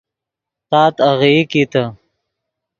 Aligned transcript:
تات 0.69 0.95
آغیئی 1.09 1.41
کیتے 1.51 1.83